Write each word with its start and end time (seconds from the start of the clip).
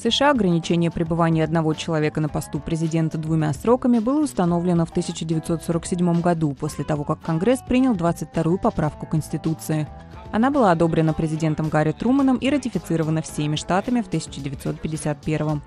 США 0.00 0.30
ограничение 0.30 0.90
пребывания 0.90 1.44
одного 1.44 1.74
человека 1.74 2.22
на 2.22 2.30
посту 2.30 2.58
президента 2.58 3.18
двумя 3.18 3.52
сроками 3.52 3.98
было 3.98 4.24
установлено 4.24 4.86
в 4.86 4.90
1947 4.90 6.22
году, 6.22 6.54
после 6.54 6.84
того, 6.84 7.04
как 7.04 7.20
Конгресс 7.20 7.60
принял 7.60 7.94
22-ю 7.94 8.58
поправку 8.58 9.04
Конституции. 9.04 9.86
Она 10.32 10.50
была 10.50 10.70
одобрена 10.72 11.12
президентом 11.12 11.68
Гарри 11.68 11.92
Труманом 11.92 12.38
и 12.38 12.48
ратифицирована 12.48 13.20
всеми 13.20 13.56
штатами 13.56 14.00
в 14.00 14.06
1951 14.06 15.60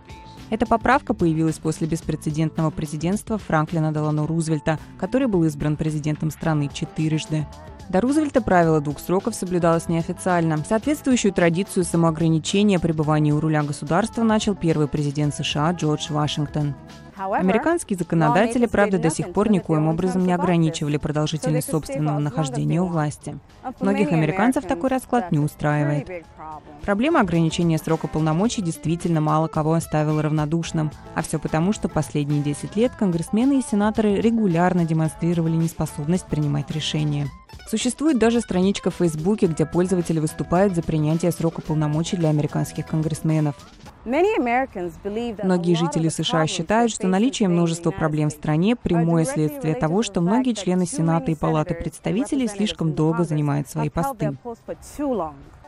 эта 0.49 0.67
поправка 0.67 1.15
появилась 1.15 1.57
после 1.57 1.87
беспрецедентного 1.87 2.69
президентства 2.69 3.39
Франклина 3.39 3.91
Делано 3.91 4.27
Рузвельта, 4.27 4.77
который 4.99 5.27
был 5.27 5.43
избран 5.45 5.77
президентом 5.77 6.29
страны 6.29 6.69
четырежды. 6.71 7.47
До 7.89 8.01
Рузвельта 8.01 8.41
правило 8.41 8.81
двух 8.81 8.99
сроков 8.99 9.35
соблюдалось 9.35 9.87
неофициально. 9.87 10.57
Соответствующую 10.67 11.33
традицию 11.33 11.83
самоограничения 11.83 12.79
пребывания 12.79 13.33
у 13.33 13.39
руля 13.39 13.63
государства 13.63 14.23
начал 14.23 14.55
первый 14.55 14.87
президент 14.87 15.35
США 15.35 15.71
Джордж 15.71 16.11
Вашингтон. 16.11 16.73
Американские 17.15 17.97
законодатели, 17.97 18.65
правда, 18.65 18.97
до 18.97 19.09
сих 19.09 19.31
пор 19.33 19.49
никоим 19.51 19.87
образом 19.87 20.25
не 20.25 20.33
ограничивали 20.33 20.97
продолжительность 20.97 21.69
собственного 21.69 22.19
нахождения 22.19 22.81
у 22.81 22.87
власти. 22.87 23.37
Многих 23.79 24.11
американцев 24.11 24.65
такой 24.65 24.89
расклад 24.89 25.31
не 25.31 25.39
устраивает. 25.39 26.25
Проблема 26.81 27.21
ограничения 27.21 27.77
срока 27.77 28.07
полномочий 28.07 28.61
действительно 28.61 29.21
мало 29.21 29.47
кого 29.47 29.73
оставила 29.73 30.21
равнодушным. 30.21 30.91
А 31.15 31.21
все 31.21 31.39
потому, 31.39 31.71
что 31.71 31.87
последние 31.87 32.41
10 32.41 32.75
лет 32.75 32.91
конгрессмены 32.97 33.59
и 33.59 33.63
сенаторы 33.63 34.15
регулярно 34.15 34.83
демонстрировали 34.83 35.55
неспособность 35.55 36.25
принимать 36.25 36.71
решения. 36.71 37.29
Существует 37.67 38.19
даже 38.19 38.41
страничка 38.41 38.91
в 38.91 38.95
Фейсбуке, 38.95 39.47
где 39.47 39.65
пользователи 39.65 40.19
выступают 40.19 40.75
за 40.75 40.83
принятие 40.83 41.31
срока 41.31 41.61
полномочий 41.61 42.17
для 42.17 42.29
американских 42.29 42.87
конгрессменов. 42.87 43.55
Многие 44.05 45.75
жители 45.75 46.09
США 46.09 46.45
считают, 46.45 46.91
что 46.91 47.07
наличие 47.07 47.47
множества 47.47 47.91
проблем 47.91 48.29
в 48.29 48.33
стране– 48.33 48.75
прямое 48.83 49.23
следствие 49.23 49.75
того, 49.75 50.03
что 50.03 50.19
многие 50.19 50.53
члены 50.53 50.85
Сената 50.85 51.31
и 51.31 51.35
Палаты 51.35 51.73
представителей 51.73 52.47
слишком 52.47 52.93
долго 52.93 53.23
занимают 53.23 53.69
свои 53.69 53.89
посты. 53.89 54.37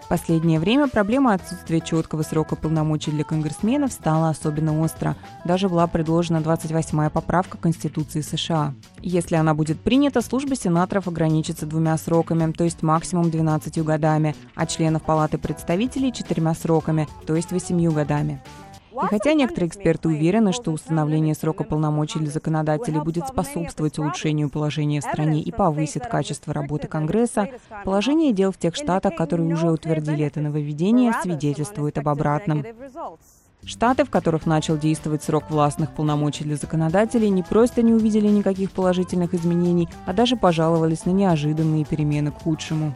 Последнее 0.08 0.60
время 0.60 0.88
проблема 0.88 1.34
отсутствия 1.34 1.82
четкого 1.82 2.22
срока 2.22 2.56
полномочий 2.56 3.10
для 3.10 3.24
конгрессменов 3.24 3.92
стала 3.92 4.30
особенно 4.30 4.80
остро. 4.80 5.16
Даже 5.46 5.68
была 5.68 5.88
предложена 5.88 6.38
28-я 6.38 7.10
поправка 7.10 7.58
Конституции 7.58 8.22
США. 8.22 8.76
Если 9.02 9.36
она 9.36 9.56
будет 9.56 9.80
принята, 9.80 10.22
служба 10.22 10.56
сенаторов 10.56 11.08
ограничится 11.08 11.66
двумя 11.66 11.98
сроками, 11.98 12.52
то 12.52 12.64
есть 12.64 12.84
максимум 12.84 13.32
12 13.32 13.84
годами, 13.84 14.36
а 14.54 14.68
членов 14.68 15.02
Палаты 15.02 15.40
представителей– 15.40 16.14
четырьмя 16.14 16.54
сроками, 16.54 17.08
то 17.26 17.36
есть 17.36 17.52
8 17.52 17.92
годами. 17.92 18.42
И 19.04 19.08
хотя 19.08 19.34
некоторые 19.34 19.70
эксперты 19.70 20.10
уверены, 20.10 20.54
что 20.54 20.72
установление 20.72 21.36
срока 21.36 21.64
полномочий 21.64 22.20
для 22.20 22.30
законодателей 22.30 23.02
будет 23.02 23.28
способствовать 23.28 24.00
улучшению 24.00 24.50
положения 24.50 25.02
в 25.02 25.04
стране 25.04 25.42
и 25.42 25.52
повысит 25.52 26.08
качество 26.08 26.54
работы 26.54 26.88
Конгресса, 26.88 27.50
положение 27.84 28.32
дел 28.32 28.52
в 28.52 28.58
тех 28.58 28.76
штатах, 28.76 29.16
которые 29.16 29.54
уже 29.54 29.70
утвердили 29.70 30.26
это 30.26 30.40
нововведение, 30.40 31.14
свидетельствует 31.22 31.98
об 31.98 32.08
обратном. 32.08 32.64
Штаты, 33.66 34.06
в 34.06 34.12
которых 34.12 34.46
начал 34.46 34.78
действовать 34.78 35.24
срок 35.24 35.50
властных 35.50 35.92
полномочий 35.92 36.44
для 36.44 36.56
законодателей, 36.56 37.30
не 37.30 37.42
просто 37.42 37.82
не 37.82 37.94
увидели 37.94 38.28
никаких 38.28 38.72
положительных 38.72 39.34
изменений, 39.34 39.90
а 40.06 40.14
даже 40.14 40.36
пожаловались 40.36 41.06
на 41.06 41.10
неожиданные 41.10 41.84
перемены 41.84 42.32
к 42.32 42.44
худшему. 42.44 42.94